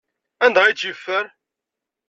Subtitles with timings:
[0.45, 1.25] Anda ay tt-yeffer?